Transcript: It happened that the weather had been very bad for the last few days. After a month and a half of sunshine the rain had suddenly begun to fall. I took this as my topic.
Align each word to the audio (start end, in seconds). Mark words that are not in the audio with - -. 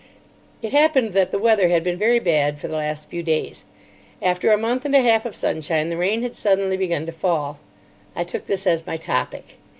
It 0.63 0.71
happened 0.71 1.13
that 1.13 1.29
the 1.29 1.37
weather 1.37 1.67
had 1.69 1.83
been 1.83 1.95
very 1.99 2.17
bad 2.17 2.57
for 2.57 2.67
the 2.67 2.75
last 2.75 3.07
few 3.07 3.21
days. 3.21 3.65
After 4.19 4.51
a 4.51 4.57
month 4.57 4.83
and 4.83 4.95
a 4.95 5.01
half 5.03 5.27
of 5.27 5.35
sunshine 5.35 5.89
the 5.89 5.95
rain 5.95 6.23
had 6.23 6.33
suddenly 6.33 6.75
begun 6.75 7.05
to 7.05 7.11
fall. 7.11 7.59
I 8.15 8.23
took 8.23 8.47
this 8.47 8.65
as 8.65 8.87
my 8.87 8.97
topic. 8.97 9.59